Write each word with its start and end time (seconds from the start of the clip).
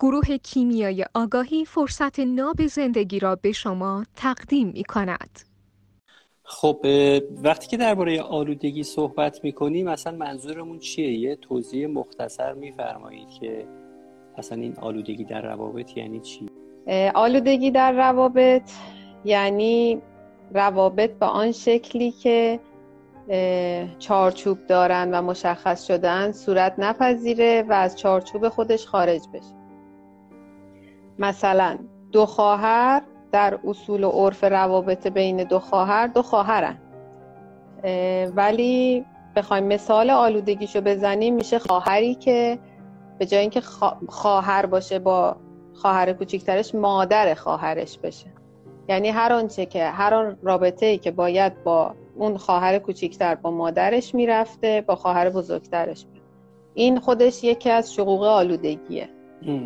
گروه 0.00 0.36
کیمیای 0.36 1.04
آگاهی 1.14 1.64
فرصت 1.64 2.20
ناب 2.20 2.66
زندگی 2.66 3.18
را 3.18 3.36
به 3.36 3.52
شما 3.52 4.04
تقدیم 4.16 4.68
می 4.68 4.84
کند. 4.84 5.40
خب 6.42 6.86
وقتی 7.42 7.66
که 7.66 7.76
درباره 7.76 8.22
آلودگی 8.22 8.82
صحبت 8.82 9.44
می‌کنیم 9.44 9.88
مثلا 9.88 10.16
منظورمون 10.16 10.78
چیه؟ 10.78 11.18
یه 11.18 11.36
توضیح 11.36 11.86
مختصر 11.86 12.52
میفرمایید 12.52 13.28
که 13.40 13.68
اصلا 14.36 14.58
این 14.62 14.76
آلودگی 14.76 15.24
در 15.24 15.42
روابط 15.42 15.96
یعنی 15.96 16.20
چی؟ 16.20 16.46
آلودگی 17.14 17.70
در 17.70 17.92
روابط 17.92 18.70
یعنی 19.24 20.02
روابط 20.54 21.10
به 21.10 21.26
آن 21.26 21.52
شکلی 21.52 22.10
که 22.10 22.60
چارچوب 23.98 24.66
دارن 24.66 25.10
و 25.14 25.22
مشخص 25.22 25.86
شدن 25.86 26.32
صورت 26.32 26.74
نپذیره 26.78 27.64
و 27.68 27.72
از 27.72 27.98
چارچوب 27.98 28.48
خودش 28.48 28.86
خارج 28.86 29.20
بشه. 29.34 29.58
مثلا 31.18 31.78
دو 32.12 32.26
خواهر 32.26 33.02
در 33.32 33.58
اصول 33.64 34.04
و 34.04 34.10
عرف 34.10 34.44
روابط 34.44 35.06
بین 35.06 35.44
دو 35.44 35.58
خواهر 35.58 36.06
دو 36.06 36.22
خواهرن. 36.22 36.78
ولی 38.34 39.04
بخوایم 39.36 39.64
مثال 39.64 40.10
آلودگیشو 40.10 40.80
بزنیم 40.80 41.34
میشه 41.34 41.58
خواهری 41.58 42.14
که 42.14 42.58
به 43.18 43.26
جای 43.26 43.40
اینکه 43.40 43.60
خواهر 44.08 44.66
باشه 44.66 44.98
با 44.98 45.36
خواهر 45.74 46.12
کوچیکترش 46.12 46.74
مادر 46.74 47.34
خواهرش 47.34 47.98
بشه. 47.98 48.26
یعنی 48.88 49.08
هر 49.08 49.32
آنچه 49.32 49.66
که 49.66 49.84
هر 49.84 50.14
آن 50.14 50.38
رابطه 50.42 50.86
ای 50.86 50.98
که 50.98 51.10
باید 51.10 51.64
با 51.64 51.94
اون 52.16 52.36
خواهر 52.36 52.78
کوچیکتر 52.78 53.34
با 53.34 53.50
مادرش 53.50 54.14
می‌رفته 54.14 54.84
با 54.86 54.96
خواهر 54.96 55.30
بزرگترش 55.30 56.06
این 56.74 57.00
خودش 57.00 57.44
یکی 57.44 57.70
از 57.70 57.94
شقوق 57.94 58.22
آلودگیه. 58.22 59.08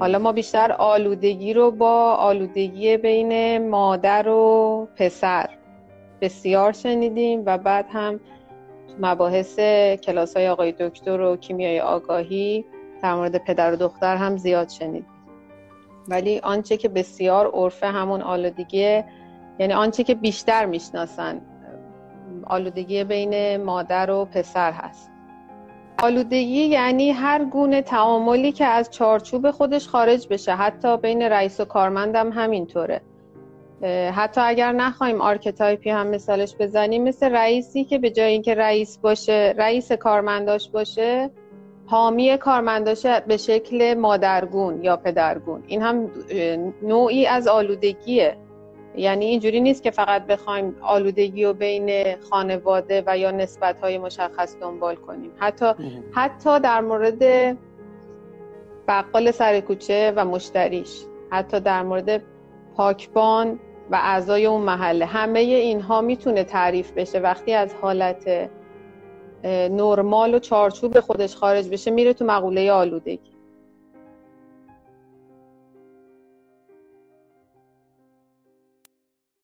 حالا 0.00 0.18
ما 0.18 0.32
بیشتر 0.32 0.72
آلودگی 0.72 1.54
رو 1.54 1.70
با 1.70 2.14
آلودگی 2.14 2.96
بین 2.96 3.68
مادر 3.68 4.28
و 4.28 4.88
پسر 4.96 5.50
بسیار 6.20 6.72
شنیدیم 6.72 7.42
و 7.46 7.58
بعد 7.58 7.86
هم 7.92 8.20
مباحث 9.00 9.60
کلاس 10.00 10.36
های 10.36 10.48
آقای 10.48 10.72
دکتر 10.72 11.20
و 11.20 11.36
کیمیای 11.36 11.80
آگاهی 11.80 12.64
در 13.02 13.14
مورد 13.14 13.44
پدر 13.44 13.72
و 13.72 13.76
دختر 13.76 14.16
هم 14.16 14.36
زیاد 14.36 14.68
شنیدیم. 14.68 15.06
ولی 16.08 16.38
آنچه 16.38 16.76
که 16.76 16.88
بسیار 16.88 17.50
عرفه 17.54 17.86
همون 17.86 18.22
آلودگی 18.22 19.02
یعنی 19.58 19.72
آنچه 19.72 20.04
که 20.04 20.14
بیشتر 20.14 20.66
می‌شناسن 20.66 21.40
آلودگی 22.46 23.04
بین 23.04 23.56
مادر 23.56 24.10
و 24.10 24.24
پسر 24.24 24.72
هست. 24.72 25.10
آلودگی 26.02 26.64
یعنی 26.64 27.10
هر 27.10 27.44
گونه 27.44 27.82
تعاملی 27.82 28.52
که 28.52 28.64
از 28.64 28.90
چارچوب 28.90 29.50
خودش 29.50 29.88
خارج 29.88 30.28
بشه 30.28 30.52
حتی 30.52 30.96
بین 30.96 31.22
رئیس 31.22 31.60
و 31.60 31.64
کارمندم 31.64 32.32
همینطوره. 32.32 33.00
حتی 34.14 34.40
اگر 34.40 34.72
نخوایم 34.72 35.20
archetype 35.20 35.83
ی 35.83 35.90
هم 35.90 36.06
مثالش 36.06 36.54
بزنیم 36.58 37.04
مثل 37.04 37.32
رئیسی 37.32 37.84
که 37.84 37.98
به 37.98 38.10
جای 38.10 38.32
اینکه 38.32 38.54
رئیس 38.54 38.98
باشه 38.98 39.54
رئیس 39.58 39.92
کارمنداش 39.92 40.70
باشه 40.70 41.30
حامی 41.86 42.36
کارمنداش 42.36 43.06
به 43.06 43.36
شکل 43.36 43.94
مادرگون 43.94 44.84
یا 44.84 44.96
پدرگون. 44.96 45.62
این 45.66 45.82
هم 45.82 46.10
نوعی 46.82 47.26
از 47.26 47.48
آلودگیه. 47.48 48.36
یعنی 48.96 49.24
اینجوری 49.24 49.60
نیست 49.60 49.82
که 49.82 49.90
فقط 49.90 50.26
بخوایم 50.26 50.76
آلودگی 50.80 51.44
رو 51.44 51.52
بین 51.52 52.16
خانواده 52.30 53.02
و 53.06 53.18
یا 53.18 53.30
نسبت 53.30 53.80
های 53.80 53.98
مشخص 53.98 54.56
دنبال 54.60 54.94
کنیم. 54.94 55.30
حتی 55.38 55.72
حتی 56.12 56.60
در 56.60 56.80
مورد 56.80 57.56
بقال 58.88 59.30
سر 59.30 59.60
کوچه 59.60 60.12
و 60.16 60.24
مشتریش 60.24 61.04
حتی 61.30 61.60
در 61.60 61.82
مورد 61.82 62.22
پاکبان 62.76 63.58
و 63.90 63.98
اعضای 64.02 64.46
اون 64.46 64.60
محله. 64.60 65.06
همه 65.06 65.40
اینها 65.40 66.00
می‌تونه 66.00 66.44
تعریف 66.44 66.92
بشه. 66.92 67.18
وقتی 67.18 67.52
از 67.52 67.74
حالت 67.74 68.50
نرمال 69.44 70.34
و 70.34 70.38
چارچوب 70.38 71.00
خودش 71.00 71.36
خارج 71.36 71.68
بشه 71.68 71.90
میره 71.90 72.12
تو 72.12 72.24
مقوله 72.24 72.72
آلودگی. 72.72 73.39